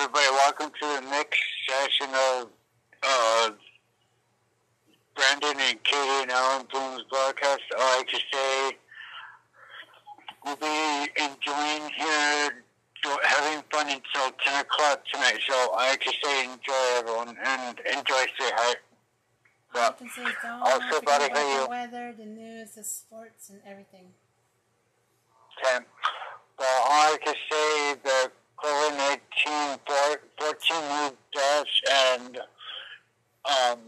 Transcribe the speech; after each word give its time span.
everybody. 0.00 0.26
Welcome 0.30 0.70
to 0.80 0.86
the 0.86 1.10
next 1.10 1.38
session 1.68 2.08
of 2.08 2.48
uh, 3.02 3.50
Branden 5.14 5.60
and 5.60 5.84
Kady 5.84 6.22
and 6.22 6.30
Alan 6.30 6.66
Broome's 6.72 7.02
broadcast. 7.10 7.60
I 7.76 7.98
like 7.98 8.08
to 8.08 8.18
say 8.32 8.78
we'll 10.42 10.56
be 10.56 11.10
enjoying 11.20 11.92
here, 11.92 12.64
having 13.24 13.62
fun 13.70 13.88
until 13.90 14.30
10 14.42 14.60
o'clock 14.62 15.04
tonight. 15.12 15.38
So 15.46 15.54
I 15.76 15.90
like 15.90 16.00
to 16.00 16.12
say 16.24 16.44
enjoy, 16.44 16.96
everyone, 16.96 17.36
and 17.44 17.78
enjoy, 17.80 18.24
say. 18.40 18.50
I 18.56 18.74
can 19.98 20.08
say 20.08 20.24
don't 20.42 20.62
also 20.62 20.96
about 20.96 21.20
the 21.20 21.66
weather, 21.68 22.14
the 22.16 22.24
news, 22.24 22.70
the 22.74 22.84
sports, 22.84 23.50
and 23.50 23.60
everything. 23.66 24.06
Okay. 25.62 25.84
Well, 26.58 26.84
I 26.88 27.18
the 28.62 28.68
COVID-19 28.68 29.78
14 30.38 30.76
new 30.88 31.16
deaths 31.32 31.80
and 31.90 32.40
um, 33.44 33.78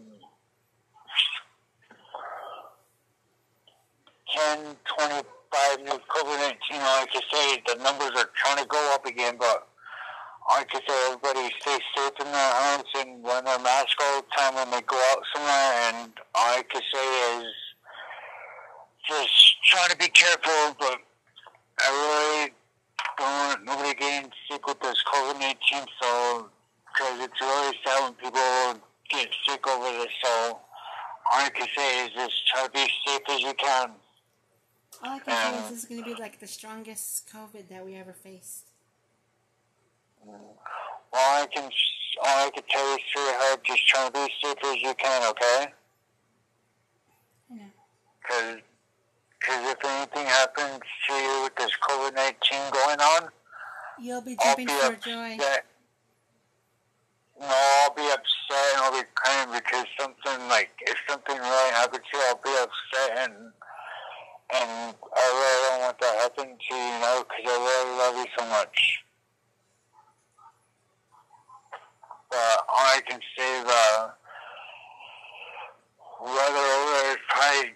10, 4.35 4.77
25 4.99 5.81
new 5.81 5.91
COVID-19. 5.91 6.55
Like 6.71 7.11
I 7.15 7.21
say, 7.31 7.63
the 7.67 7.83
numbers 7.83 8.13
are 8.17 8.31
trying 8.35 8.59
to 8.63 8.67
go 8.67 8.95
up 8.95 9.05
again, 9.07 9.37
but 9.39 9.69
like 10.49 10.69
I 10.69 10.79
could 10.79 10.83
say, 10.89 11.07
everybody 11.07 11.55
stay 11.61 11.79
safe 11.97 12.13
in 12.21 12.27
their 12.27 12.53
homes 12.55 12.89
and 12.97 13.23
wear 13.23 13.43
their 13.43 13.59
mask 13.59 13.97
all 14.03 14.23
the 14.23 14.27
time 14.37 14.55
when 14.55 14.71
they 14.71 14.81
go 14.83 14.97
out 15.11 15.23
somewhere. 15.35 15.73
And 15.85 16.13
all 16.35 16.59
I 16.59 16.63
can 16.69 16.83
say 16.93 17.41
is 17.41 17.55
just 19.09 19.63
trying 19.65 19.91
to 19.91 19.97
be 19.97 20.09
careful, 20.09 20.77
but 20.79 20.99
I 21.81 22.41
really 22.41 22.53
don't 23.19 23.49
want 23.49 23.65
nobody 23.65 23.95
getting 23.95 24.31
sick 24.51 24.67
with 24.67 24.81
this 24.81 25.03
COVID 25.13 25.41
19, 25.41 25.87
so, 26.01 26.49
because 26.87 27.21
it's 27.21 27.41
really 27.41 27.77
sad 27.85 28.05
when 28.05 28.15
people 28.15 28.83
get 29.09 29.29
sick 29.47 29.67
over 29.67 29.99
this, 29.99 30.13
so 30.23 30.61
all 31.31 31.41
I 31.41 31.51
can 31.51 31.69
say 31.77 32.07
is 32.07 32.13
just 32.13 32.47
try 32.49 32.65
to 32.65 32.71
be 32.71 32.87
safe 33.07 33.21
as 33.29 33.41
you 33.41 33.55
can. 33.55 33.91
All 35.05 35.13
I 35.13 35.19
can 35.19 35.35
and, 35.35 35.55
say 35.57 35.63
is 35.65 35.71
this 35.71 35.79
is 35.81 35.85
going 35.89 36.03
to 36.05 36.15
be 36.15 36.21
like 36.21 36.41
the 36.41 36.47
strongest 36.47 37.29
COVID 37.33 37.69
that 37.69 37.85
we 37.85 37.97
ever 37.97 38.13
faced. 38.13 38.71
All 40.27 40.57
I 41.15 41.47
can, 41.53 41.65
all 42.25 42.47
I 42.47 42.51
can 42.51 42.63
tell 42.69 42.93
you, 42.93 42.99
sweetheart, 43.13 43.65
just 43.65 43.87
try 43.89 44.07
to 44.07 44.13
be 44.13 44.29
safe 44.43 44.57
as 44.65 44.83
you 44.83 44.95
can, 44.95 45.31
okay? 45.31 45.73
Yeah. 47.51 47.63
Because 48.23 48.63
because 49.43 49.73
if 49.73 49.85
anything 49.85 50.27
happens 50.27 50.81
to 51.09 51.15
you 51.15 51.43
with 51.43 51.57
this 51.57 51.71
COVID 51.89 52.15
19 52.15 52.71
going 52.73 53.01
on, 53.01 53.29
you'll 54.01 54.21
be 54.21 54.37
jumping 54.43 54.67
be 54.67 54.73
for 54.73 54.95
joy. 54.97 55.37
No, 57.41 57.49
I'll 57.51 57.95
be 57.95 58.03
upset 58.03 58.67
and 58.75 58.83
I'll 58.85 58.93
be 58.93 59.09
crying 59.15 59.49
because 59.53 59.87
something 59.99 60.49
like, 60.49 60.71
if 60.83 60.97
something 61.09 61.37
really 61.37 61.73
happens 61.73 62.05
to 62.13 62.17
you, 62.17 62.25
I'll 62.29 62.41
be 62.45 62.51
upset 62.51 63.19
and 63.19 63.53
and 64.55 64.95
I 65.17 65.27
really 65.33 65.71
don't 65.71 65.81
want 65.81 65.99
that 65.99 66.13
to 66.13 66.23
happen 66.23 66.59
to 66.59 66.75
you, 66.75 66.81
you 66.81 67.01
know, 67.01 67.25
because 67.25 67.45
I 67.47 67.57
really 67.57 67.99
love 67.99 68.17
you 68.17 68.27
so 68.39 68.45
much. 68.47 69.05
But 72.31 72.65
all 72.69 72.85
I 72.85 73.01
can 73.09 73.21
say 73.37 73.63
the 73.63 73.73
uh, 73.73 74.11
weather 76.21 76.67
over 76.69 77.11
is 77.13 77.17
probably 77.31 77.73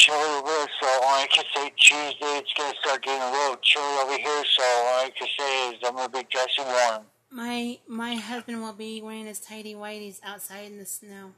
chilly 0.00 0.38
over 0.38 0.66
so 0.80 0.86
all 0.86 1.20
I 1.20 1.26
can 1.30 1.44
say 1.54 1.70
Tuesday 1.76 2.38
it's 2.40 2.52
gonna 2.54 2.74
start 2.80 3.02
getting 3.02 3.20
a 3.20 3.30
little 3.30 3.56
chilly 3.56 3.98
over 4.02 4.16
here, 4.16 4.44
so 4.46 4.62
all 4.62 5.04
I 5.04 5.10
can 5.14 5.28
say 5.38 5.70
is 5.70 5.78
I'm 5.84 5.94
gonna 5.94 6.08
be 6.08 6.26
dressing 6.30 6.64
warm. 6.64 7.04
My 7.30 7.78
my 7.86 8.14
husband 8.14 8.62
will 8.62 8.72
be 8.72 9.02
wearing 9.02 9.26
his 9.26 9.40
tidy 9.40 9.74
whities 9.74 10.20
outside 10.24 10.72
in 10.72 10.78
the 10.78 10.86
snow. 10.86 11.32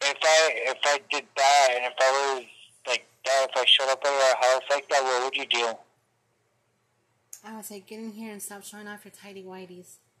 If 0.00 0.18
I 0.20 0.50
if 0.74 0.78
I 0.84 1.00
did 1.08 1.24
that 1.36 1.68
and 1.76 1.84
if 1.86 1.94
I 2.00 2.10
was 2.10 2.44
like 2.88 3.06
that, 3.24 3.46
if 3.50 3.56
I 3.56 3.64
showed 3.64 3.88
up 3.88 4.04
at 4.04 4.10
your 4.10 4.36
house 4.42 4.62
like 4.70 4.88
that, 4.88 5.04
what 5.04 5.24
would 5.24 5.36
you 5.36 5.46
do? 5.46 5.72
I 7.44 7.54
would 7.54 7.64
say 7.64 7.78
get 7.86 8.00
in 8.00 8.10
here 8.10 8.32
and 8.32 8.42
stop 8.42 8.64
showing 8.64 8.88
off 8.88 9.04
your 9.04 9.12
tidy 9.12 9.44
whities. 9.44 9.98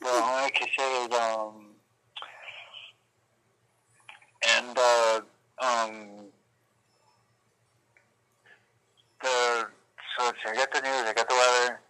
well, 0.00 0.22
all 0.22 0.44
I 0.44 0.50
can 0.54 0.68
say 0.76 1.04
is 1.04 1.12
um 1.12 1.67
and 4.46 4.78
uh, 4.78 5.20
um, 5.60 6.06
the 9.22 9.66
so 10.18 10.32
I 10.46 10.54
got 10.54 10.72
the 10.72 10.80
news, 10.80 11.06
I 11.06 11.12
got 11.14 11.28
the 11.28 11.34
weather, 11.34 11.80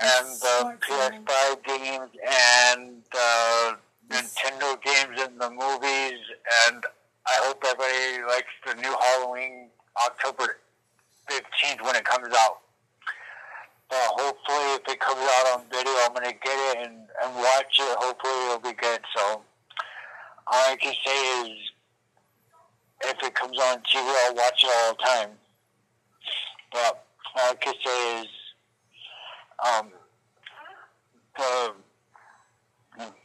and 0.00 0.26
the 0.40 0.78
PS5 0.80 1.64
games, 1.64 2.10
and 2.24 3.02
the 3.12 3.76
Nintendo 4.08 4.82
games, 4.82 5.20
and 5.20 5.40
the 5.40 5.50
movies, 5.50 6.20
and 6.66 6.82
I 7.26 7.36
hope 7.44 7.62
everybody 7.66 8.24
likes 8.26 8.52
the 8.66 8.74
new 8.80 8.96
Halloween 9.00 9.68
October 10.06 10.58
15th 11.30 11.82
when 11.84 11.96
it 11.96 12.04
comes 12.04 12.34
out. 12.34 12.60
But 13.90 14.08
hopefully, 14.16 14.80
if 14.80 14.88
it 14.88 15.00
comes 15.00 15.20
out 15.20 15.58
on 15.58 15.64
video, 15.70 15.92
I'm 16.06 16.14
gonna 16.14 16.32
get 16.32 16.40
it 16.46 16.86
and, 16.86 16.96
and 17.22 17.36
watch 17.36 17.78
it. 17.78 17.96
Hopefully, 17.98 18.46
it'll 18.46 18.58
be 18.60 18.72
good. 18.72 19.00
So 19.14 19.42
all 20.46 20.72
I 20.72 20.76
can 20.76 20.94
say 21.04 21.42
is, 21.42 21.58
if 23.04 23.22
it 23.22 23.34
comes 23.34 23.58
on 23.58 23.78
TV, 23.78 24.14
I'll 24.26 24.34
watch 24.34 24.64
it 24.64 24.70
all 24.74 24.92
the 24.94 25.02
time. 25.02 25.30
But 26.72 27.04
all 27.36 27.50
I 27.50 27.54
can 27.54 27.74
say 27.84 28.20
is, 28.20 28.26
um, 29.64 29.88
the 31.36 31.74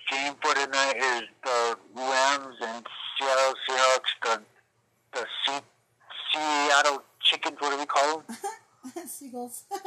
game 0.09 0.33
for 0.41 0.53
tonight 0.53 0.95
is 0.97 1.23
the 1.44 1.77
Rams 1.95 2.56
and 2.61 2.88
Seattle 3.19 3.56
Seahawks, 3.67 4.13
the 4.23 4.41
the 5.13 5.25
C- 5.45 5.66
Seattle 6.33 7.03
chickens. 7.22 7.57
What 7.59 7.72
do 7.72 7.77
we 7.77 7.85
call 7.85 8.23
them? 8.27 8.38
Seagulls. 9.07 9.63
all 9.72 9.79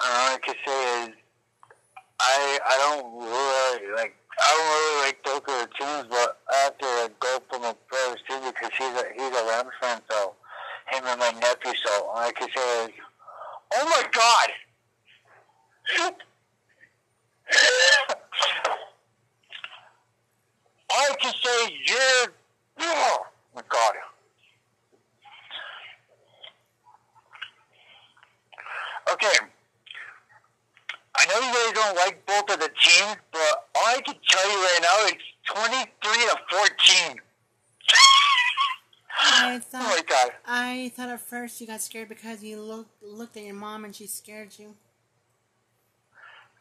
I 0.00 0.38
can 0.42 0.54
say 0.66 1.04
is 1.04 1.10
I 2.20 2.58
I 2.68 2.76
don't 2.78 3.14
really 3.14 3.57
like 3.96 4.14
I 4.40 4.46
don't 4.54 4.68
really 4.70 5.06
like 5.06 5.18
those 5.24 5.42
are 5.54 5.66
the 5.66 5.70
teams, 5.74 6.06
but 6.10 6.40
I 6.50 6.56
have 6.64 6.78
to 6.78 6.86
like, 7.02 7.18
go 7.20 7.42
for 7.50 7.58
my 7.58 7.74
brother's 7.88 8.22
team 8.28 8.40
because 8.44 8.70
he's 8.76 8.94
a 8.94 9.04
he's 9.14 9.36
a 9.36 9.44
Rams 9.46 9.72
fan. 9.80 10.00
So 10.10 10.34
him 10.90 11.04
and 11.06 11.20
my 11.20 11.30
nephew. 11.40 11.72
So 11.84 12.10
I 12.14 12.32
can 12.32 12.48
say 12.54 12.84
is, 12.84 12.90
oh 13.74 13.84
my 13.84 14.04
god. 14.12 14.50
I 20.90 21.14
can 21.20 21.32
say 21.32 21.74
you're. 21.86 22.32
Oh 22.80 23.26
my 23.54 23.62
god. 23.68 23.94
Okay. 29.12 29.38
I 31.28 31.40
know 31.40 31.46
you 31.46 31.52
guys 31.52 31.84
don't 31.84 31.96
like 31.96 32.26
both 32.26 32.54
of 32.54 32.60
the 32.60 32.68
teams, 32.68 33.16
but 33.32 33.68
all 33.74 33.86
I 33.86 34.00
can 34.00 34.14
tell 34.28 34.50
you 34.50 34.56
right 34.56 34.78
now 34.80 34.96
it's 35.08 35.24
23 35.54 36.12
to 36.12 36.36
14. 37.10 37.20
I 39.20 39.58
thought, 39.58 39.64
oh 39.74 39.88
my 39.88 40.02
god. 40.08 40.30
I 40.46 40.92
thought 40.96 41.08
at 41.10 41.20
first 41.20 41.60
you 41.60 41.66
got 41.66 41.80
scared 41.82 42.08
because 42.08 42.42
you 42.42 42.60
looked 42.60 43.02
looked 43.02 43.36
at 43.36 43.44
your 43.44 43.54
mom 43.54 43.84
and 43.84 43.94
she 43.94 44.06
scared 44.06 44.52
you. 44.58 44.74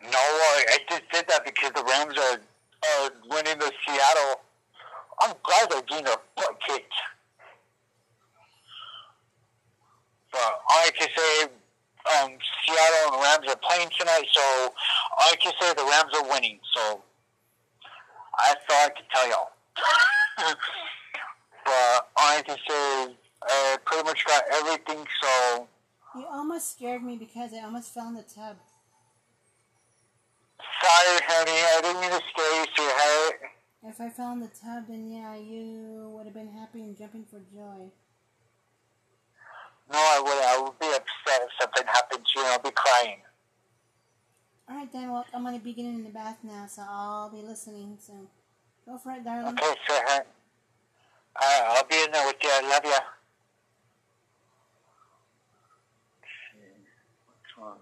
No, 0.03 0.09
I, 0.17 0.65
I 0.69 0.77
just 0.89 1.03
did 1.11 1.27
that 1.27 1.45
because 1.45 1.71
the 1.71 1.83
Rams 1.83 2.17
are, 2.17 2.39
are 2.39 3.11
winning 3.29 3.57
the 3.57 3.71
Seattle. 3.85 4.41
I'm 5.19 5.33
glad 5.43 5.69
they're 5.71 5.81
getting 5.81 6.05
their 6.05 6.17
butt 6.35 6.59
kicked. 6.67 6.93
But 10.31 10.61
all 10.69 10.83
I 10.85 10.91
can 10.91 11.07
say 11.15 11.49
um, 12.15 12.31
Seattle 12.65 13.03
and 13.05 13.13
the 13.13 13.23
Rams 13.23 13.47
are 13.47 13.59
playing 13.61 13.89
tonight, 13.97 14.27
so 14.31 14.73
I 15.17 15.35
can 15.41 15.53
say 15.59 15.73
the 15.73 15.83
Rams 15.83 16.13
are 16.15 16.29
winning. 16.29 16.59
So 16.73 17.01
I 18.37 18.55
thought 18.67 18.85
I 18.85 18.89
could 18.95 19.09
tell 19.13 19.29
y'all. 19.29 19.51
but 21.65 22.09
all 22.15 22.37
I 22.37 22.41
can 22.45 22.57
say 22.67 23.03
is 23.03 23.17
I 23.43 23.77
pretty 23.85 24.03
much 24.03 24.25
got 24.25 24.43
everything. 24.51 25.05
So 25.21 25.67
you 26.15 26.25
almost 26.25 26.71
scared 26.71 27.03
me 27.03 27.17
because 27.17 27.53
I 27.53 27.63
almost 27.63 27.93
fell 27.93 28.07
in 28.07 28.15
the 28.15 28.23
tub. 28.23 28.57
Sorry, 30.81 31.19
honey. 31.27 31.51
I 31.51 31.79
didn't 31.81 32.01
mean 32.01 32.11
to 32.11 32.21
scare 32.31 32.59
you, 32.59 32.65
sweetheart. 32.75 33.41
If 33.83 34.01
I 34.01 34.09
fell 34.09 34.31
in 34.33 34.39
the 34.39 34.47
tub, 34.47 34.87
then 34.87 35.09
yeah, 35.11 35.35
you 35.35 36.09
would 36.13 36.25
have 36.25 36.33
been 36.33 36.51
happy 36.51 36.81
and 36.81 36.97
jumping 36.97 37.25
for 37.25 37.39
joy. 37.53 37.91
No, 39.91 39.97
I 39.97 40.19
would. 40.19 40.43
I 40.43 40.61
would 40.61 40.79
be 40.79 40.87
upset 40.87 41.41
if 41.43 41.49
something 41.61 41.85
happened 41.87 42.25
to 42.25 42.39
you. 42.39 42.45
I'll 42.45 42.59
be 42.59 42.71
crying. 42.71 43.21
All 44.69 44.75
right, 44.75 44.91
then. 44.91 45.11
Well, 45.11 45.25
I'm 45.33 45.43
gonna 45.43 45.59
be 45.59 45.73
getting 45.73 45.95
in 45.95 46.03
the 46.03 46.09
bath 46.09 46.37
now, 46.43 46.67
so 46.67 46.83
I'll 46.87 47.29
be 47.29 47.41
listening. 47.41 47.97
So, 47.99 48.13
go 48.85 48.97
for 48.97 49.13
it, 49.13 49.23
darling. 49.23 49.53
Okay, 49.53 49.75
sure. 49.87 50.25
I'll 51.39 51.85
be 51.87 52.03
in 52.03 52.11
there 52.11 52.25
with 52.25 52.43
you. 52.43 52.49
I 52.51 52.61
love 52.69 52.83
you. 52.83 52.91
Okay. 57.59 57.81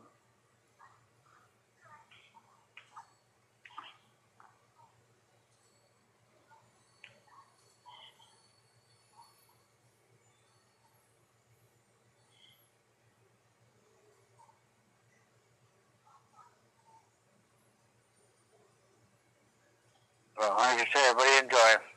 Like 20.50 20.80
I 20.80 20.86
say, 20.94 21.10
everybody 21.10 21.46
enjoy. 21.46 21.95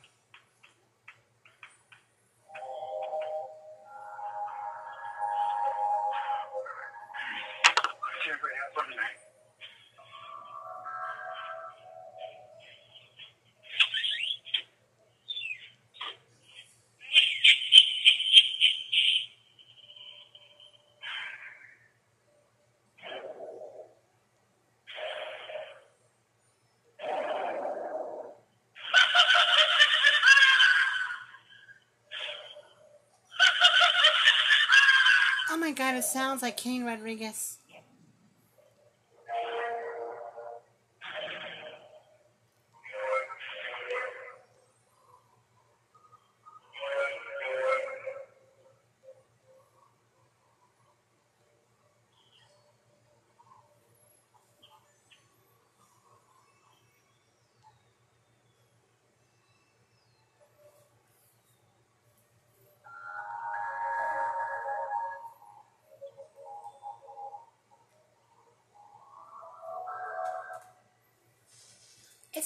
God, 35.79 35.95
it 35.95 36.03
sounds 36.03 36.41
like 36.41 36.57
King 36.57 36.83
Rodriguez. 36.83 37.57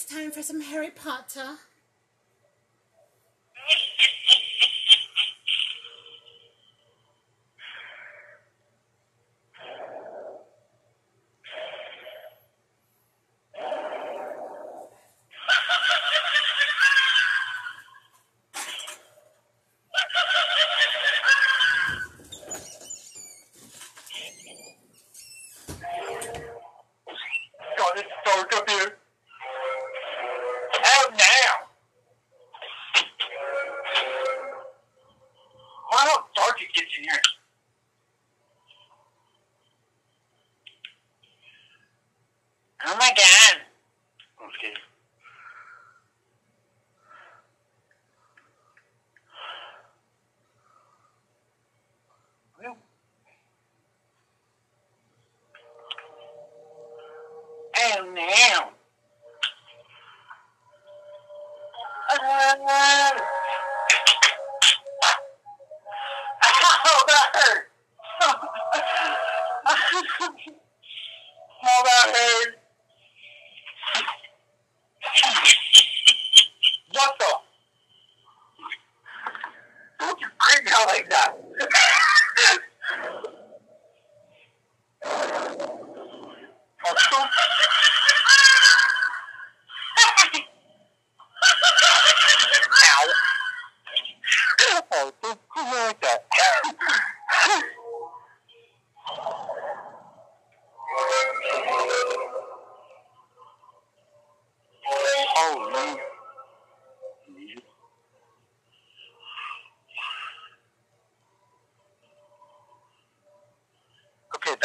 It's 0.03 0.13
time 0.13 0.31
for 0.31 0.43
some 0.43 0.59
Harry 0.59 0.91
Potter. 0.91 1.59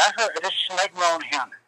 I 0.08 0.22
heard 0.22 0.42
this 0.42 0.68
Meg 0.74 0.94
him. 1.22 1.67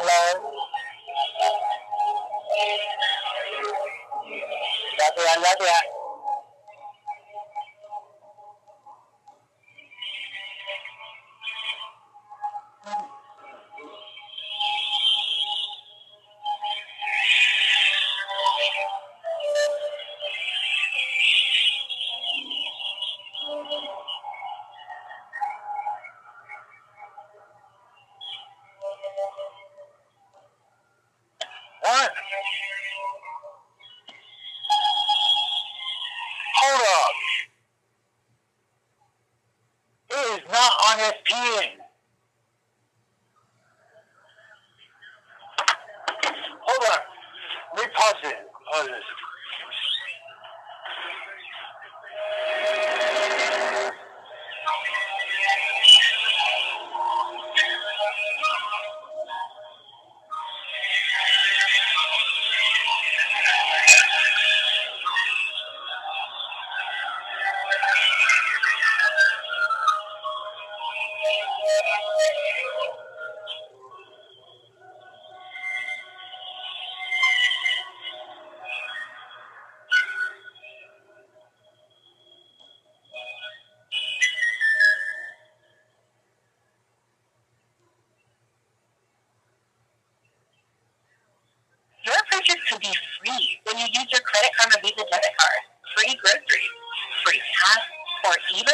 download 0.00 0.49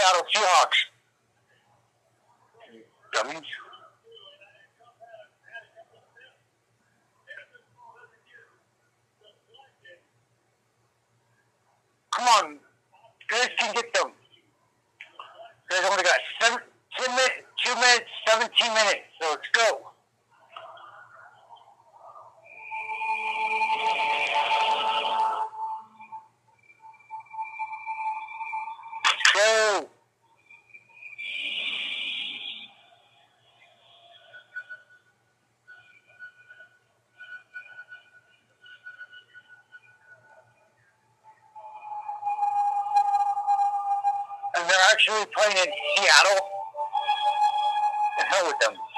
Seattle 0.00 0.22
Seahawks? 0.34 0.78
Dummies. 3.12 3.42
Come 12.16 12.28
on, 12.28 12.58
guys 13.28 13.48
can 13.58 13.74
get 13.74 13.92
them. 13.94 14.12
Guys 15.68 15.80
only 15.90 16.02
got 16.02 16.18
seven, 16.40 16.58
two 16.98 17.10
minutes, 17.10 17.34
two 17.64 17.74
minutes, 17.74 18.10
seventeen 18.26 18.74
minutes. 18.74 19.00
So 19.20 19.30
let's 19.30 19.48
go. 19.52 19.90
Actually 45.00 45.24
playing 45.34 45.56
in 45.56 45.72
Seattle. 45.96 46.46
The 48.18 48.24
hell 48.26 48.46
with 48.46 48.58
them. 48.60 48.89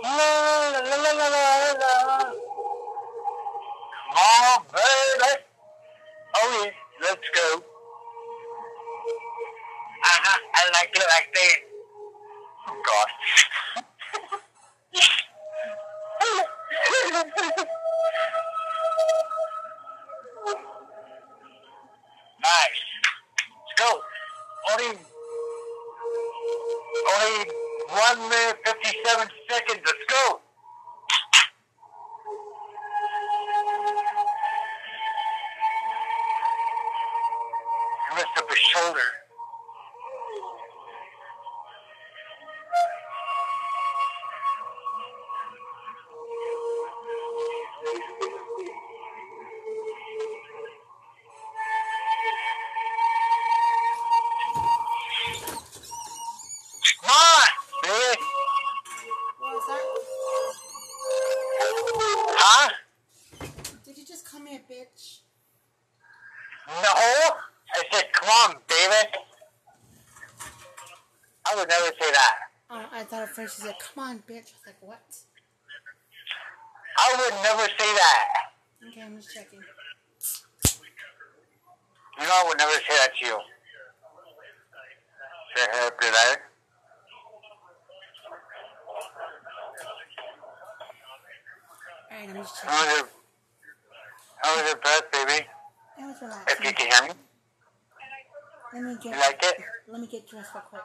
La, 0.00 0.08
la, 0.10 0.96
la, 0.96 1.12
la, 1.12 1.28
la, 1.28 1.57
I 73.48 73.50
thought 73.50 73.56
at 73.56 73.56
first 73.56 73.58
you 73.58 73.64
said, 73.64 73.74
come 73.94 74.04
on, 74.04 74.16
bitch. 74.28 74.52
I 74.52 74.56
was 74.56 74.66
like, 74.66 74.76
what? 74.80 75.00
I 76.98 77.16
would 77.16 77.34
never 77.42 77.62
say 77.78 77.94
that. 77.94 78.24
Okay, 78.88 79.02
I'm 79.02 79.16
just 79.16 79.34
checking. 79.34 79.60
You 82.20 82.26
know, 82.26 82.32
I 82.34 82.44
would 82.48 82.58
never 82.58 82.72
say 82.72 82.96
that 83.00 83.10
to 83.18 83.26
you. 83.26 83.38
Say, 85.56 85.66
hey, 85.72 85.88
did 86.00 86.14
I? 86.14 86.36
Alright, 92.12 92.28
I'm 92.28 92.36
just 92.36 92.56
How 92.60 92.68
checking. 92.68 92.86
was 92.86 92.96
your, 92.98 93.08
how 94.42 94.56
was 94.56 94.66
your 94.66 94.76
breath, 94.76 95.12
baby? 95.12 95.46
It 95.98 96.02
was 96.02 96.16
If 96.48 96.64
you 96.64 96.72
can 96.74 96.86
hear 96.90 97.08
me. 97.08 97.14
Let 98.74 98.82
me 98.82 98.94
get 99.02 99.14
You 99.14 99.20
like 99.20 99.40
it? 99.42 99.56
let 99.88 100.00
me 100.00 100.06
get 100.06 100.28
dressed 100.28 100.54
real 100.54 100.62
quick. 100.68 100.82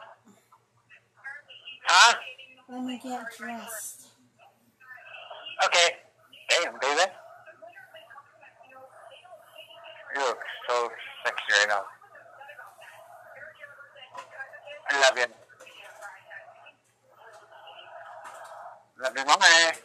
Huh? 1.86 2.14
Let 3.24 3.36
dressed. 3.38 4.06
Okay. 5.64 5.96
Damn, 6.50 6.74
baby. 6.80 7.10
You 10.14 10.20
look 10.20 10.38
so 10.68 10.88
sexy 11.24 11.42
right 11.50 11.68
now. 11.68 11.82
I 14.90 15.00
love 15.00 15.18
you. 15.18 15.26
Love 19.02 19.12
you, 19.16 19.24
mommy. 19.24 19.78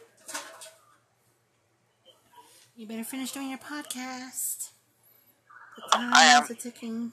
You 2.76 2.86
better 2.86 3.04
finish 3.04 3.32
doing 3.32 3.50
your 3.50 3.58
podcast. 3.58 4.70
The 5.76 5.96
time 5.96 6.14
I 6.14 6.24
am. 6.24 6.42
is 6.44 6.62
ticking. 6.62 7.12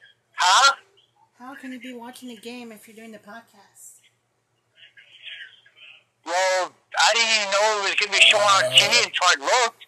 Can 1.61 1.71
you 1.71 1.79
be 1.79 1.93
watching 1.93 2.29
the 2.29 2.37
game 2.37 2.71
if 2.71 2.87
you're 2.87 2.95
doing 2.95 3.11
the 3.11 3.19
podcast? 3.19 4.01
Well, 6.25 6.73
I 6.97 7.13
didn't 7.13 7.29
even 7.37 7.51
know 7.53 7.77
it 7.77 7.83
was 7.85 7.95
going 8.01 8.09
to 8.09 8.17
be 8.17 8.25
shown 8.25 8.41
on 8.41 8.63
TV 8.73 8.97
until 9.05 9.27
I 9.29 9.35
looked. 9.37 9.85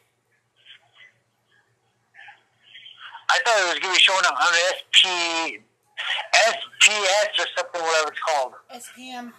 I 3.28 3.40
thought 3.42 3.58
it 3.58 3.74
was 3.74 3.80
going 3.82 3.90
to 3.90 3.98
be 3.98 4.06
shown 4.06 4.22
on 4.22 4.54
SP, 4.70 5.66
SPS 6.46 7.42
or 7.42 7.48
something, 7.58 7.82
whatever 7.82 8.12
it's 8.14 8.22
called. 8.22 8.54
SPM. 8.70 9.34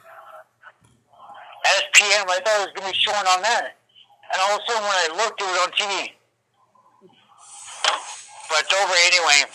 SPM. 1.87 2.25
I 2.27 2.41
thought 2.43 2.59
it 2.59 2.67
was 2.67 2.75
going 2.75 2.91
to 2.91 2.93
be 2.93 2.99
shown 2.99 3.15
on 3.15 3.43
that. 3.43 3.79
And 4.35 4.43
all 4.43 4.57
of 4.57 4.61
a 4.61 4.73
sudden, 4.73 4.83
when 4.83 4.91
I 4.91 5.23
looked, 5.23 5.41
it 5.41 5.45
was 5.45 5.61
on 5.63 5.71
TV 5.71 6.11
but 8.55 8.63
it's 8.63 8.75
over 8.75 8.95
anyway. 9.11 9.51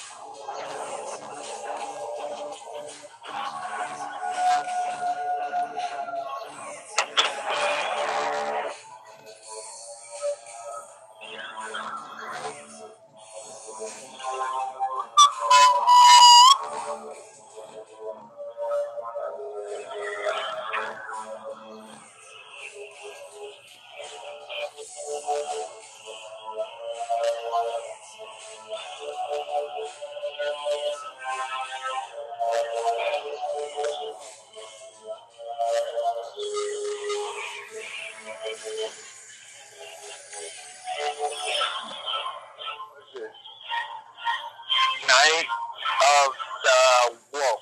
night 45.09 45.47
of 45.49 46.29
the 46.63 46.77
uh, 46.77 47.15
wolf. 47.33 47.58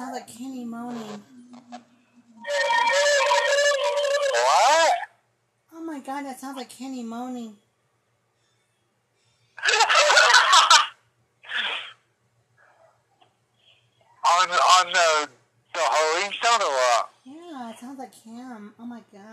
Sounds 0.00 0.14
like 0.14 0.26
Kenny 0.28 0.64
moaning. 0.64 1.22
What? 4.32 4.92
Oh 5.74 5.84
my 5.84 6.00
god, 6.00 6.24
that 6.24 6.40
sounds 6.40 6.56
like 6.56 6.70
Kenny 6.70 7.02
moaning. 7.02 7.54
on 14.24 14.48
on 14.48 14.86
the 14.90 15.28
the 15.74 15.80
Halloween 15.80 16.32
sound 16.42 16.62
or 16.62 16.70
what? 16.70 17.10
Yeah, 17.24 17.68
it 17.68 17.78
sounds 17.78 17.98
like 17.98 18.14
him. 18.14 18.72
Oh 18.80 18.86
my 18.86 19.02
god. 19.12 19.29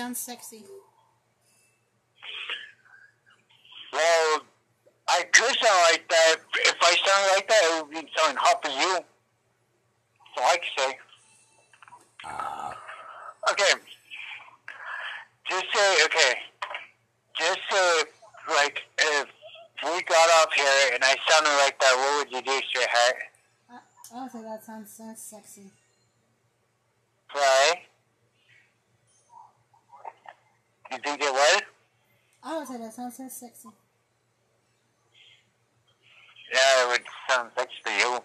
sounds 0.00 0.18
sexy. 0.18 0.64
Well, 3.92 4.40
I 5.06 5.24
could 5.24 5.54
sound 5.58 5.80
like 5.92 6.08
that. 6.08 6.36
If 6.54 6.76
I 6.80 6.96
sound 7.04 7.36
like 7.36 7.46
that, 7.48 7.60
it 7.64 7.82
would 7.82 7.90
be 7.90 8.10
sounding 8.16 8.38
hot 8.40 8.64
for 8.64 8.70
you. 8.70 9.04
So 10.34 10.42
I 10.42 10.56
could 10.56 10.74
say. 10.78 10.98
Uh. 12.24 12.72
Okay. 13.50 13.72
Just 15.50 15.66
say, 15.74 16.04
okay. 16.06 16.34
Just 17.36 17.60
say, 17.70 18.04
like, 18.48 18.80
if 18.96 19.26
we 19.84 20.02
got 20.04 20.28
off 20.40 20.54
here 20.54 20.94
and 20.94 21.04
I 21.04 21.14
sounded 21.28 21.56
like 21.62 21.78
that, 21.78 21.94
what 21.94 22.24
would 22.24 22.34
you 22.34 22.40
do, 22.40 22.58
sweetheart? 22.72 23.16
Uh, 23.70 23.78
I, 24.14 24.18
I 24.18 24.22
would 24.22 24.32
say 24.32 24.42
that 24.44 24.64
sounds 24.64 24.94
so 24.94 25.12
sexy. 25.14 25.72
You 30.90 30.98
think 30.98 31.20
it 31.22 31.32
would? 31.32 31.62
I 32.42 32.58
would 32.58 32.66
say 32.66 32.78
that 32.78 32.92
sounds 32.92 33.16
so 33.16 33.28
sexy. 33.28 33.68
Yeah, 36.52 36.84
it 36.84 36.88
would 36.88 37.02
sound 37.28 37.50
sexy 37.56 37.76
to 37.84 37.92
you. 37.92 38.18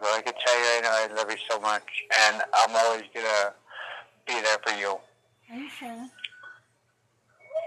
But 0.00 0.08
I 0.08 0.20
can 0.22 0.34
tell 0.44 0.58
you 0.58 0.64
right 0.64 0.80
now, 0.82 0.90
I 0.92 1.06
love 1.14 1.30
you 1.30 1.36
so 1.48 1.60
much, 1.60 1.82
and 2.26 2.42
I'm 2.54 2.76
always 2.76 3.04
gonna 3.14 3.54
be 4.26 4.34
there 4.40 4.58
for 4.66 4.74
you. 4.78 4.98
Are 5.50 5.56
you 5.56 5.68
sure? 5.68 6.08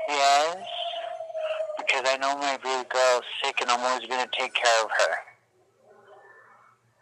Yes, 0.08 0.58
because 1.78 2.04
I 2.06 2.18
know 2.18 2.38
my 2.38 2.58
baby 2.58 2.88
is 2.90 3.24
sick, 3.44 3.62
and 3.62 3.70
I'm 3.72 3.80
always 3.80 4.08
gonna 4.08 4.30
take 4.38 4.54
care 4.54 4.84
of 4.84 4.92
her. 4.92 5.16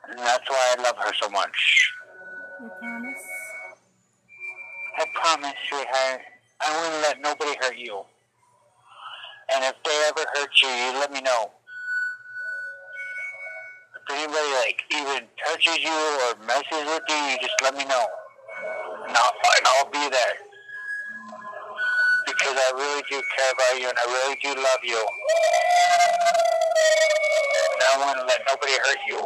And 0.10 0.20
that's 0.20 0.50
why 0.50 0.76
I 0.78 0.82
love 0.82 0.98
her 0.98 1.14
so 1.22 1.30
much. 1.30 1.94
I 4.98 5.06
promise, 5.14 5.54
sweetheart. 5.70 6.22
I 6.60 6.70
won't 6.76 7.02
let 7.02 7.22
nobody 7.22 7.56
hurt 7.62 7.78
you. 7.78 8.04
And 9.54 9.64
if 9.64 9.76
they 9.84 10.06
ever 10.10 10.26
hurt 10.36 10.50
you, 10.62 10.70
you 10.70 11.00
let 11.00 11.12
me 11.12 11.22
know. 11.22 11.52
If 13.96 14.04
anybody 14.12 14.52
like 14.66 14.84
even 14.92 15.28
touches 15.46 15.80
you 15.84 15.92
or 15.92 16.36
messes 16.46 16.86
with 16.86 17.04
you, 17.08 17.16
you 17.16 17.38
just 17.42 17.56
let 17.64 17.76
me 17.76 17.86
know. 17.86 18.06
And 19.08 19.16
I'll, 19.16 19.34
and 19.58 19.66
I'll 19.66 19.90
be 19.90 20.10
there. 20.10 20.36
Because 22.26 22.56
I 22.58 22.72
really 22.76 23.04
do 23.10 23.22
care 23.36 23.52
about 23.54 23.80
you 23.82 23.90
and 23.90 23.98
I 23.98 24.06
really 24.06 24.38
do 24.42 24.50
love 24.50 24.84
you. 24.84 25.00
And 27.74 27.84
I 27.84 27.98
won't 27.98 28.28
let 28.28 28.42
nobody 28.48 28.74
hurt 28.74 29.00
you. 29.08 29.20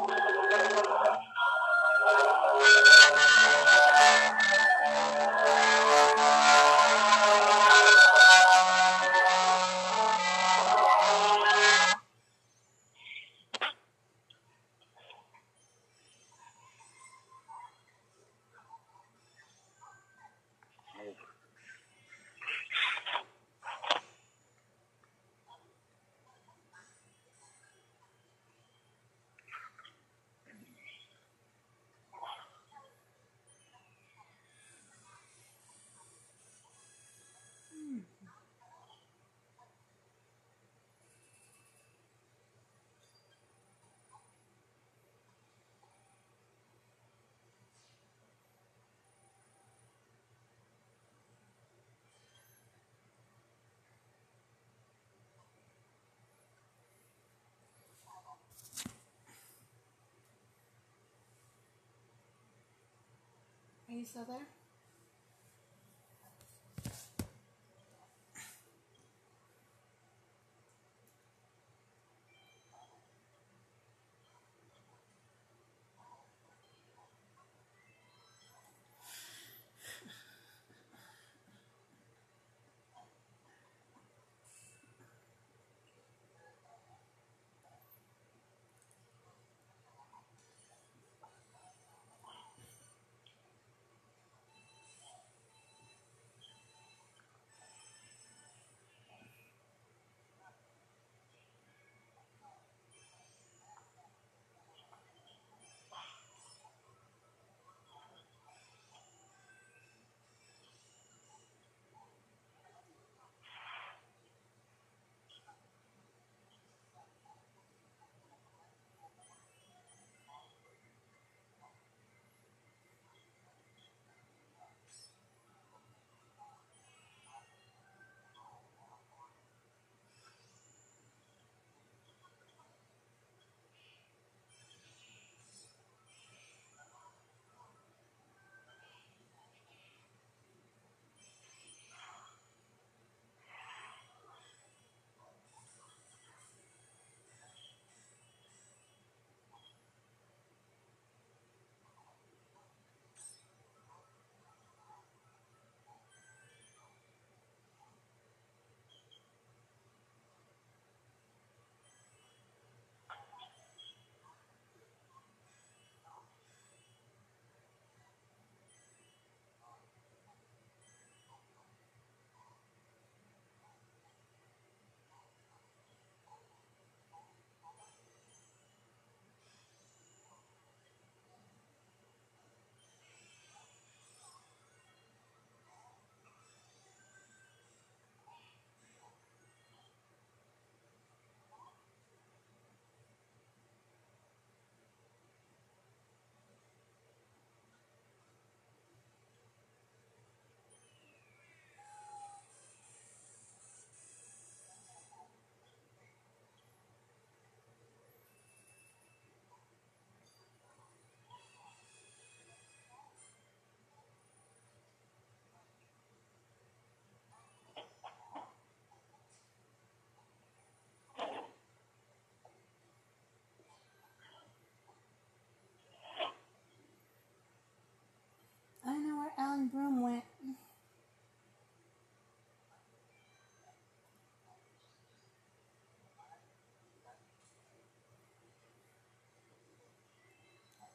Are 63.96 63.98
you 63.98 64.06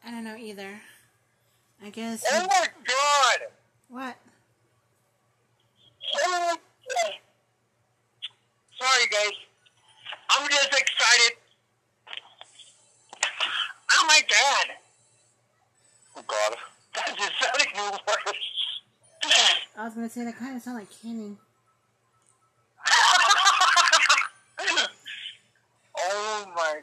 I 0.04 0.10
don't 0.10 0.24
know 0.24 0.36
either. 0.36 0.80
I 1.82 1.88
guess. 1.90 2.24
Oh 2.30 2.46
my 2.46 2.66
god! 2.86 3.40
What? 3.88 4.16
Oh 6.24 6.56
Sorry, 8.78 9.06
guys. 9.10 9.32
I'm 10.30 10.48
just 10.48 10.68
excited. 10.68 11.36
Oh 13.92 14.04
my 14.06 14.20
god! 14.28 14.76
Oh 16.16 16.22
god. 16.26 16.56
That 16.94 17.16
just 17.16 17.32
sounded 17.40 17.68
worse. 18.06 18.34
I 19.76 19.84
was 19.84 19.94
gonna 19.94 20.08
say 20.08 20.24
that 20.24 20.36
kind 20.36 20.56
of 20.56 20.62
sounded 20.62 20.80
like 20.80 20.90
canning. 21.02 21.38
oh 25.98 26.46
my 26.56 26.80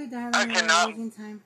quickly, 0.00 0.16
darling. 0.16 0.34
I 0.34 0.46
cannot. 0.46 1.16
Time. 1.16 1.42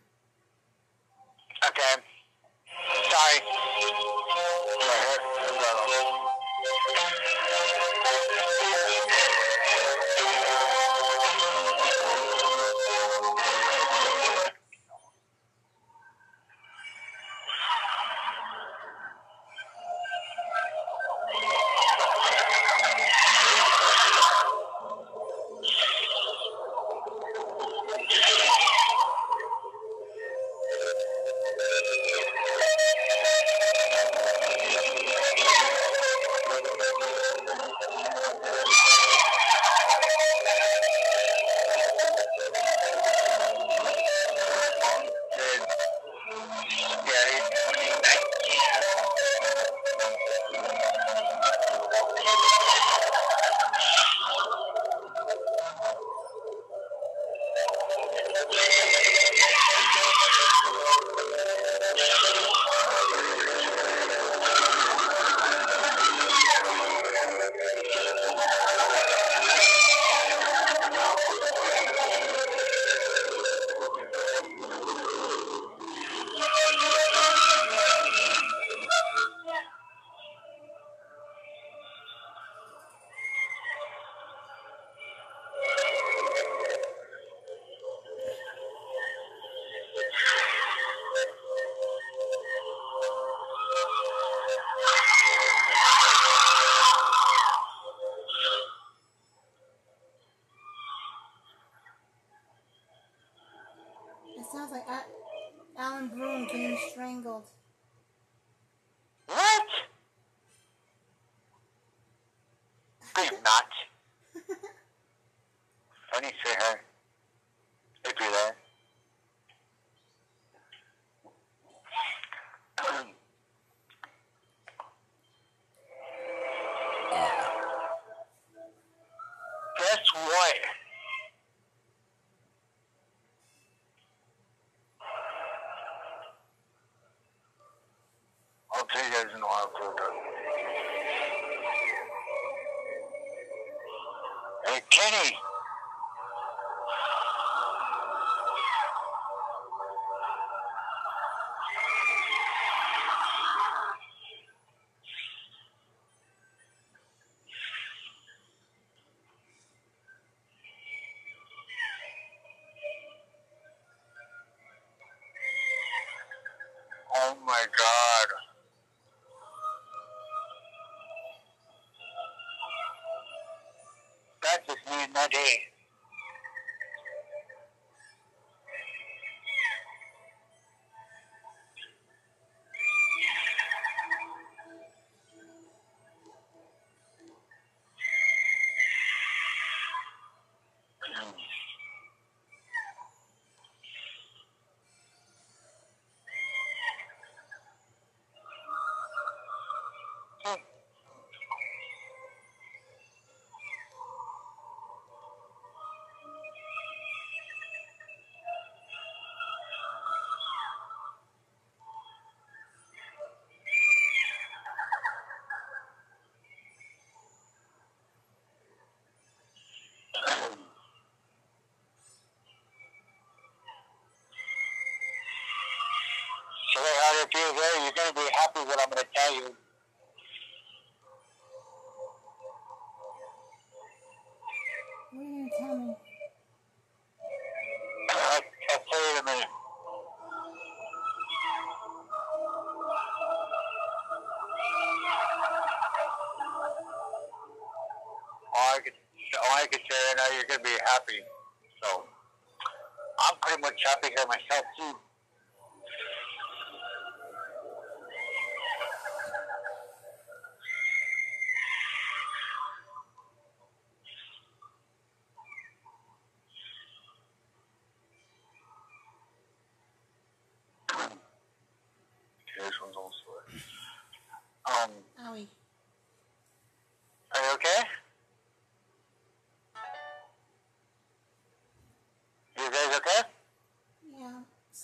I, 226.87 227.25
if 227.25 227.31
you're 227.35 227.55
there, 227.55 227.85
you're 227.85 227.97
going 227.97 228.11
to 228.11 228.15
be 228.15 228.29
happy 228.37 228.61
what 228.69 228.81
I'm 228.81 228.91
going 228.91 229.05
to 229.05 229.11
tell 229.15 229.35
you. 229.37 229.64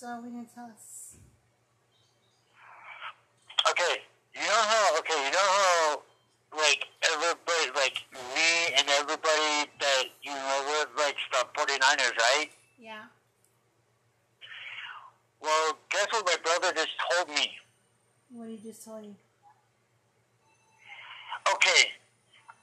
So 0.01 0.19
we 0.23 0.29
didn't 0.31 0.49
tell 0.55 0.65
us. 0.65 1.13
Okay, 3.69 4.01
you 4.33 4.41
know 4.41 4.63
how? 4.65 4.97
Okay, 4.97 5.25
you 5.25 5.29
know 5.29 5.37
how? 5.37 6.01
Like 6.57 6.87
everybody, 7.13 7.69
like 7.75 8.01
me 8.33 8.73
and 8.79 8.89
everybody 8.97 9.69
that 9.79 10.05
you 10.23 10.33
know 10.33 10.65
with 10.73 10.97
like 10.97 11.17
the 11.31 11.45
49ers, 11.53 12.17
right? 12.17 12.49
Yeah. 12.79 13.03
Well, 15.39 15.77
guess 15.91 16.07
what 16.09 16.25
my 16.25 16.37
brother 16.43 16.73
just 16.73 16.97
told 16.97 17.29
me? 17.37 17.51
What 18.31 18.47
did 18.47 18.57
he 18.57 18.69
just 18.69 18.83
tell 18.83 19.03
you? 19.03 19.13
Okay, 21.53 21.91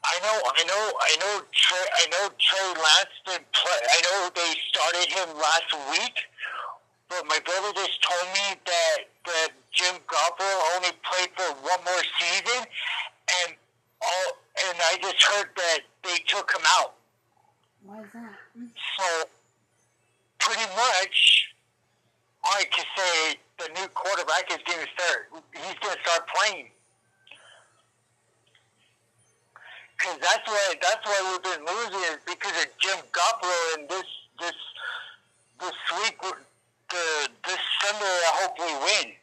I 0.05 0.17
know, 0.23 0.39
I 0.41 0.63
know, 0.65 0.85
I 0.99 1.13
know. 1.21 1.43
Trey, 1.53 1.85
I 1.85 2.05
know 2.11 2.31
Trey 2.39 2.69
Lance 2.81 3.15
didn't 3.27 3.51
play. 3.53 3.79
I 3.79 3.99
know 4.07 4.31
they 4.35 4.53
started 4.71 5.07
him 5.11 5.29
last 5.37 5.71
week, 5.91 6.17
but 7.09 7.27
my 7.27 7.39
brother 7.45 7.73
just 7.75 8.03
told 8.03 8.27
me 8.33 8.61
that 8.65 8.99
that 9.25 9.49
Jim 9.73 9.97
Garoppolo 10.07 10.77
only 10.77 10.93
played 11.05 11.31
for 11.37 11.55
one 11.63 11.81
more 11.85 12.03
season, 12.21 12.65
and 13.45 13.55
all, 14.01 14.29
and 14.69 14.77
I 14.79 14.99
just 15.01 15.23
heard 15.23 15.49
that 15.57 15.81
they 16.05 16.19
took 16.27 16.51
him 16.53 16.63
out. 16.79 16.95
Why 17.85 18.01
is 18.01 18.07
that? 18.13 18.33
So, 18.99 19.29
pretty 20.39 20.69
much, 20.77 21.55
I 22.45 22.65
can 22.71 22.85
say 22.97 23.39
the 23.59 23.69
new 23.81 23.89
quarterback 23.89 24.51
is 24.51 24.59
going 24.67 24.85
to 24.85 24.91
start. 24.93 25.29
He's 25.55 25.79
going 25.81 25.97
to 25.97 26.03
start 26.03 26.29
playing. 26.29 26.69
Because 29.99 30.19
that's 30.21 30.47
why 30.47 30.75
that's 30.81 31.05
why 31.05 31.19
we've 31.27 31.43
been 31.43 31.67
losing 31.67 32.01
is 32.13 32.19
because 32.25 32.55
of 32.63 32.69
Jim 32.79 32.99
Garoppolo 33.11 33.79
and 33.79 33.89
this 33.89 34.07
this 34.39 34.55
this 35.59 35.75
week 36.03 36.23
the 36.97 37.57
Sunday 37.83 38.05
I 38.05 38.33
hope 38.43 38.59
we 38.59 38.73
win 38.85 39.15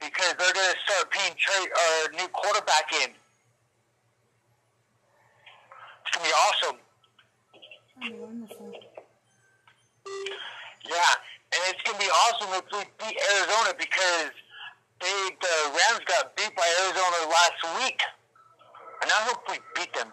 because 0.00 0.34
they're 0.38 0.52
going 0.52 0.72
to 0.72 0.78
start 0.84 1.10
paying 1.10 1.34
Trey 1.36 1.62
our 1.64 2.04
uh, 2.04 2.16
new 2.20 2.28
quarterback 2.28 2.92
in. 3.04 3.10
It's 6.04 6.10
going 6.12 6.24
to 6.24 6.28
be 6.28 6.34
awesome. 6.34 6.76
Wonderful. 8.20 8.72
Yeah, 10.88 11.12
and 11.52 11.60
it's 11.68 11.82
gonna 11.82 11.98
be 11.98 12.06
awesome 12.06 12.48
if 12.54 12.64
we 12.70 12.84
beat 13.00 13.18
Arizona 13.34 13.74
because 13.78 14.30
they 15.00 15.30
the 15.40 15.54
Rams 15.66 16.04
got 16.06 16.36
beat 16.36 16.54
by 16.54 16.68
Arizona 16.84 17.30
last 17.30 17.82
week, 17.82 18.00
and 19.02 19.10
I 19.10 19.20
hope 19.26 19.42
we 19.50 19.58
beat 19.74 19.92
them. 19.94 20.12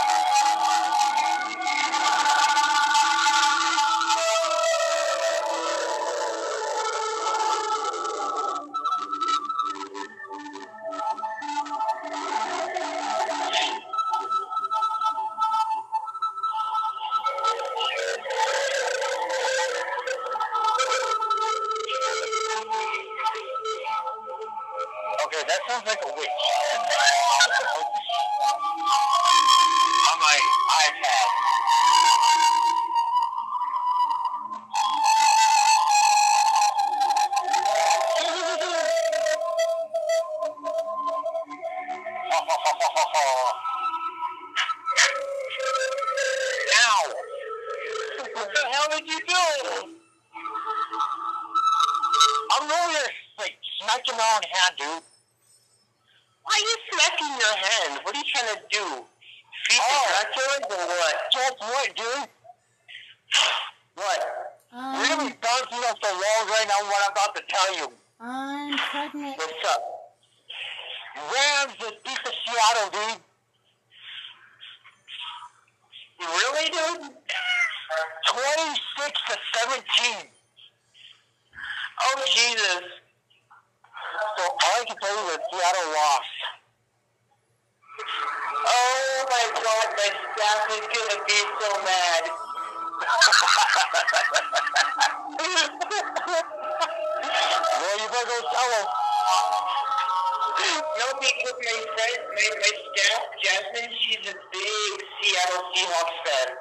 Seattle 105.41 105.63
Seahawks 105.73 106.17
fan. 106.25 106.55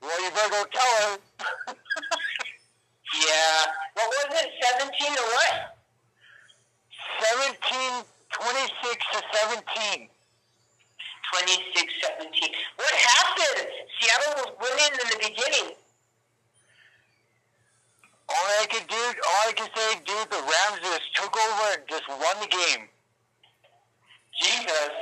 Well, 0.00 0.24
you 0.24 0.30
better 0.30 0.48
go 0.48 0.64
tell 0.72 0.92
her. 0.96 1.18
yeah. 3.20 3.66
What 3.94 4.08
was 4.08 4.40
it, 4.40 4.50
17 4.78 5.12
or 5.12 5.28
what? 5.28 5.76
17, 7.20 8.04
26 8.30 9.06
to 9.12 9.22
17. 9.52 10.08
26, 11.32 11.94
17. 12.18 12.50
What 12.76 12.94
happened? 12.94 13.68
Seattle 14.00 14.32
was 14.40 14.50
winning 14.60 14.92
in 14.92 15.08
the 15.10 15.18
beginning. 15.28 15.76
All 18.28 18.46
I 18.60 18.66
could 18.70 18.88
do, 18.88 18.96
all 18.96 19.48
I 19.48 19.52
could 19.52 19.70
say, 19.76 20.00
dude, 20.06 20.30
the 20.30 20.40
Rams 20.40 20.80
just 20.82 21.14
took 21.14 21.36
over 21.36 21.74
and 21.74 21.82
just 21.88 22.08
won 22.08 22.40
the 22.40 22.48
game. 22.48 22.88
Jesus. 24.40 24.92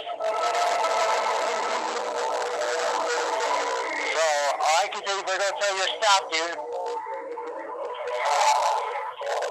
I 4.73 4.89
can 4.89 5.03
say 5.07 5.13
is 5.13 5.23
they're 5.27 5.39
going 5.39 5.53
to 5.53 5.59
tell 5.61 5.77
you 5.77 5.85
to 5.85 5.93
stop, 6.01 6.23
dude. 6.33 6.59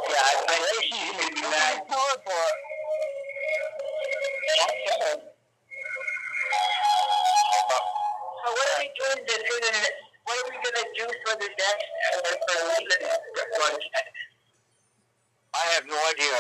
Yeah, 0.09 0.23
I 0.25 0.57
think 0.57 0.81
she's 0.81 1.11
going 1.11 1.29
to 1.29 1.35
be 1.35 1.41
mad. 1.41 1.85
for 1.87 2.01
it. 2.01 2.71
So 8.41 8.47
what 8.49 8.67
are 8.67 8.79
we 8.81 8.87
doing 8.97 9.21
do 9.25 9.35
what 10.25 10.35
are 10.37 10.47
we 10.49 10.57
going 10.57 10.77
to 10.79 10.87
do 10.97 11.05
for 11.25 11.33
the 11.37 11.49
next, 11.49 11.87
uh, 12.07 12.21
for 12.41 12.55
the 12.57 12.65
one? 13.59 13.77
I 15.53 15.65
have 15.75 15.85
no 15.85 15.97
idea. 16.09 16.39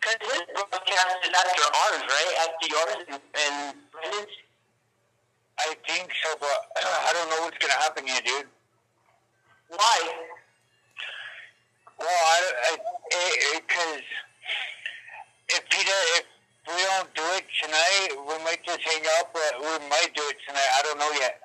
Because 0.00 0.18
this 0.20 0.42
broadcast 0.54 1.16
is 1.24 1.32
after 1.32 1.64
ours, 1.64 2.02
right? 2.08 2.32
After 2.44 2.66
yours 2.68 2.96
and, 3.08 3.20
and 3.34 3.76
Branden's? 3.92 4.49
I 5.60 5.76
think 5.86 6.08
so, 6.24 6.30
but 6.40 6.58
I 7.08 7.12
don't 7.12 7.28
know 7.28 7.44
what's 7.44 7.58
going 7.58 7.72
to 7.72 7.80
happen 7.80 8.06
here, 8.06 8.20
dude. 8.24 8.48
Why? 9.68 9.98
Well, 11.98 12.08
I, 12.08 12.38
I, 12.64 12.78
because 13.60 14.02
if 15.52 15.62
Peter, 15.68 16.00
if 16.16 16.24
we 16.64 16.80
don't 16.80 17.12
do 17.14 17.26
it 17.36 17.44
tonight, 17.60 18.08
we 18.24 18.44
might 18.44 18.64
just 18.64 18.80
hang 18.80 19.04
up, 19.20 19.36
but 19.36 19.60
we 19.60 19.88
might 19.92 20.10
do 20.16 20.22
it 20.32 20.36
tonight. 20.48 20.70
I 20.78 20.82
don't 20.82 20.98
know 20.98 21.12
yet. 21.20 21.44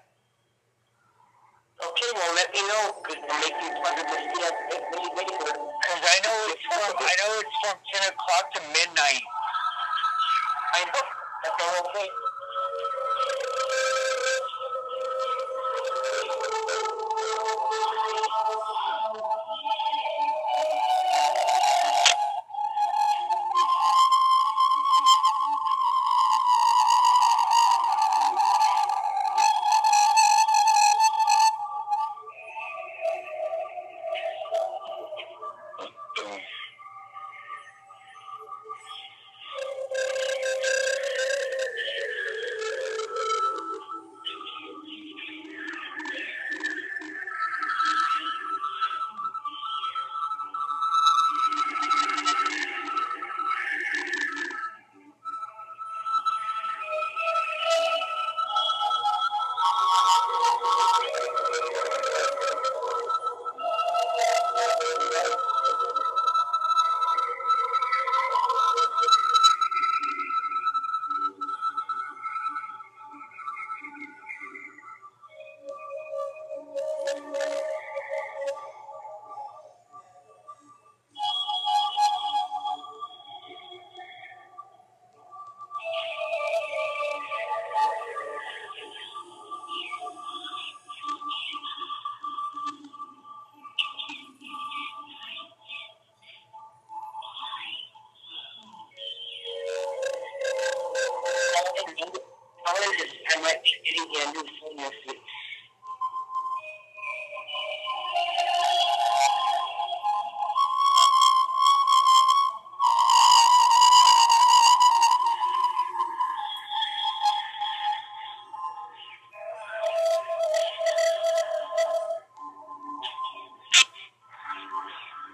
Okay, 1.75 2.11
well, 2.15 2.35
let 2.35 2.53
me 2.55 2.61
know, 2.63 2.95
because 3.03 3.19
we'll 3.19 3.41
make 3.43 3.57
you 3.59 3.69
the 3.75 4.17
CS 4.31 4.55
Because 4.71 6.03
I 6.07 6.17
know 6.23 6.37
it's 6.55 6.65
from, 6.71 6.95
I 7.03 7.13
know 7.19 7.31
it's 7.43 7.55
from 7.67 7.77
10 7.99 8.09
o'clock 8.15 8.45
to 8.55 8.61
midnight. 8.71 9.25
I 10.75 10.85
know. 10.87 11.03
That's 11.43 11.57
the 11.59 11.67
whole 11.67 11.91
thing. 11.93 12.24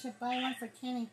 should 0.00 0.18
buy 0.20 0.36
one 0.36 0.54
for 0.58 0.68
Kenny. 0.68 1.08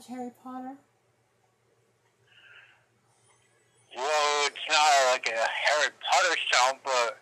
Watch 0.00 0.08
Harry 0.08 0.30
Potter. 0.42 0.76
Well, 3.96 4.46
it's 4.46 4.56
not 4.68 5.12
like 5.12 5.28
a 5.28 5.36
Harry 5.36 5.90
Potter 6.00 6.36
sound, 6.52 6.78
but 6.84 7.18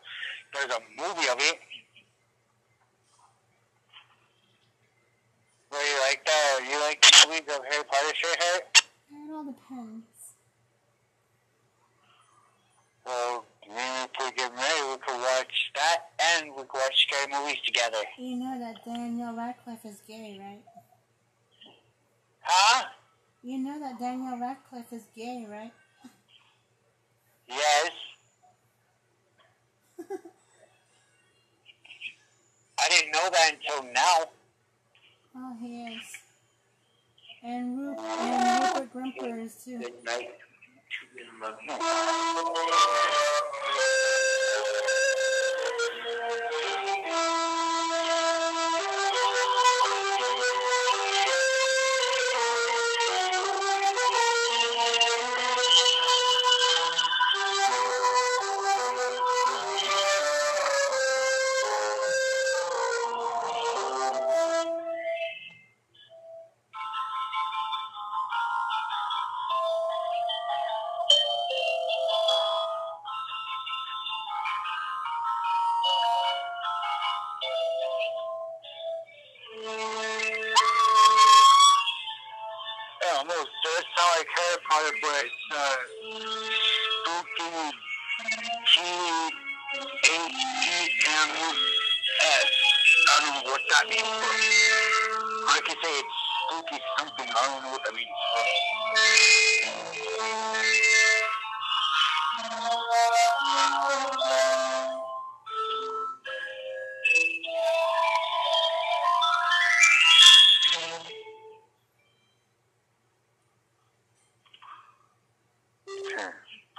there's 0.54 0.70
a 0.70 0.80
movie 0.96 1.28
of 1.28 1.38
it. 1.40 1.58
Well, 5.70 5.80
you 5.80 6.00
like 6.08 6.24
that? 6.24 6.68
You 6.70 6.80
like 6.80 7.00
the 7.02 7.26
movies 7.26 7.56
of 7.56 7.64
Harry 7.70 7.84
Potter, 7.84 8.14
straight 8.14 8.42
hair? 8.42 8.60
It 9.10 9.32
all 9.32 9.44
depends. 9.44 10.04
Well, 13.06 13.44
maybe 13.66 13.80
if 13.80 14.10
we 14.20 14.30
get 14.36 14.54
married, 14.54 14.90
we 14.90 14.96
could 14.98 15.20
watch 15.20 15.70
that 15.74 16.10
and 16.20 16.50
we 16.50 16.62
could 16.62 16.74
watch 16.74 17.06
scary 17.08 17.32
movies 17.32 17.58
together. 17.64 17.98
You 18.18 18.36
know 18.36 18.58
that 18.58 18.84
Daniel 18.84 19.34
Radcliffe 19.34 19.84
is 19.84 20.00
gay, 20.06 20.38
right? 20.38 20.62
Huh? 22.48 22.86
You 23.42 23.58
know 23.58 23.78
that 23.78 23.98
Daniel 23.98 24.38
Radcliffe 24.38 24.92
is 24.92 25.02
gay, 25.14 25.46
right? 25.48 25.72
Yes. 27.46 27.90
I 32.80 32.88
didn't 32.88 33.12
know 33.12 33.28
that 33.30 33.52
until 33.52 33.92
now. 33.92 34.30
Oh, 35.36 35.56
he 35.60 35.84
is. 35.84 36.02
And, 37.42 37.78
Ru- 37.78 37.96
and 37.98 38.62
Rupert 38.74 38.92
Grimper 38.94 39.44
is 39.44 39.54
too. 39.64 39.78
Good 39.78 40.04
night. 40.04 40.30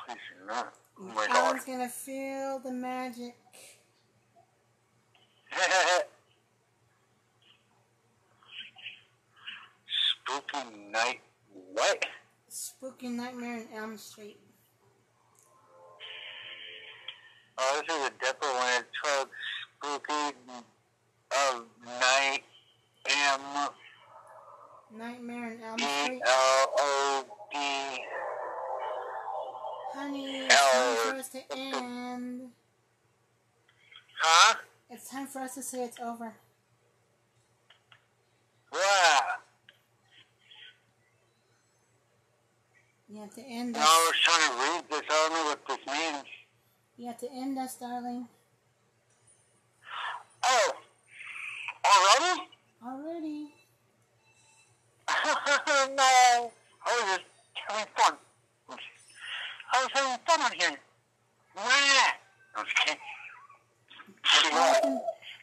Do 0.09 0.45
not. 0.47 0.73
Oh 0.99 1.03
my 1.03 1.23
I 1.23 1.27
god. 1.27 1.53
was 1.55 1.65
gonna 1.65 1.87
feel 1.87 2.59
the 2.59 2.71
magic. 2.71 3.35
Spooky 9.85 10.63
night. 10.91 11.21
What? 11.73 12.05
Spooky 12.47 13.09
Nightmare 13.09 13.57
in 13.59 13.67
Elm 13.75 13.97
Street. 13.97 14.39
Oh, 17.57 17.81
this 17.87 17.95
is 17.95 18.07
a 18.07 18.11
different 18.19 18.55
one. 18.55 18.67
It's 18.79 18.87
called 19.03 19.29
Spooky 19.77 20.35
of 21.31 21.65
Night 21.85 22.43
M 23.05 23.41
Nightmare 24.97 25.51
in 25.53 25.63
Elm 25.63 25.79
E 25.79 26.03
Street. 26.03 26.21
L 26.25 26.73
O 26.77 27.25
D. 27.51 27.57
Honey, 29.99 30.45
it's 30.45 30.55
time 30.55 30.95
for 30.95 31.15
us 31.17 31.27
to 31.27 31.39
end. 31.57 32.41
Huh? 34.21 34.55
It's 34.89 35.09
time 35.11 35.27
for 35.27 35.39
us 35.39 35.55
to 35.55 35.61
say 35.61 35.83
it's 35.83 35.99
over. 35.99 36.31
Wow. 38.71 39.19
You 43.09 43.19
have 43.19 43.33
to 43.33 43.41
end 43.41 43.73
No, 43.73 43.79
I 43.81 43.83
us. 43.83 43.89
was 43.89 44.15
trying 44.23 44.49
to 44.49 44.55
read 44.55 44.83
this. 44.89 45.01
I 45.09 45.27
don't 45.27 45.33
know 45.33 45.43
what 45.49 45.67
this 45.67 45.85
means. 45.85 46.23
You 46.97 47.07
have 47.07 47.17
to 47.17 47.29
end 47.33 47.57
us, 47.59 47.75
darling. 47.75 48.25
Oh. 50.45 50.71
Already? 51.85 52.41
Already. 52.87 53.53
no. 55.97 56.51
I 56.85 56.87
was 56.87 57.03
just 57.17 57.21
having 57.67 57.85
fun. 57.97 58.13
I 59.71 59.83
was 59.83 59.91
having 59.93 60.19
fun 60.25 60.41
on 60.41 60.51
here. 60.57 60.77
Nah. 61.55 61.61
I'm 62.55 62.65
just 62.65 62.77
kidding. 62.77 62.99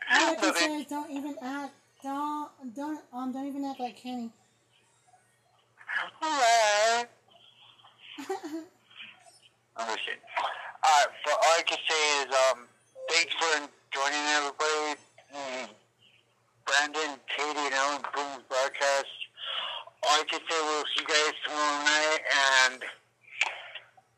I 0.09 0.53
say 0.55 0.75
is 0.81 0.87
don't 0.87 1.11
even 1.11 1.37
act. 1.43 1.75
Don't 2.03 2.51
don't 2.75 3.01
um 3.13 3.33
don't 3.33 3.47
even 3.47 3.65
act 3.65 3.81
like 3.81 3.97
Kenny. 3.97 4.31
Alright. 6.23 7.09
I'm 9.77 9.87
just 9.87 9.99
kidding. 10.05 10.21
Alright, 10.85 11.11
but 11.25 11.33
all 11.33 11.55
I 11.59 11.63
can 11.67 11.79
say 11.89 12.23
is, 12.23 12.27
um, 12.51 12.69
thanks 13.11 13.35
for 13.35 13.69
joining 13.93 14.27
everybody. 14.37 15.01
Mm, 15.35 15.69
Branden, 16.67 17.19
Kady, 17.35 17.67
and 17.67 17.75
Alan 17.75 18.03
Broome's 18.13 18.45
broadcast. 18.49 19.15
All 20.03 20.21
I 20.21 20.25
can 20.29 20.41
say, 20.49 20.59
we'll 20.63 20.85
see 20.95 21.01
you 21.01 21.07
guys 21.07 21.35
tomorrow 21.45 21.85
night, 21.85 22.23
and 22.71 22.85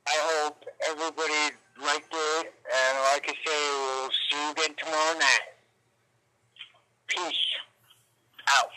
I 0.09 0.17
hope 0.33 0.65
everybody 0.89 1.57
liked 1.85 2.13
it. 2.13 2.47
And 2.65 2.99
like 3.13 3.29
I 3.29 3.35
say, 3.45 3.61
we'll 3.77 4.11
see 4.11 4.41
you 4.41 4.51
again 4.53 4.75
tomorrow 4.79 5.19
night. 5.19 5.53
Peace 7.09 7.45
out. 8.57 8.71